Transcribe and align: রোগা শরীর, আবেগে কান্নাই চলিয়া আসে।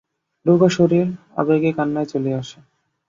রোগা 0.45 0.69
শরীর, 0.69 1.07
আবেগে 1.35 1.71
কান্নাই 1.77 2.05
চলিয়া 2.05 2.37
আসে। 2.39 2.59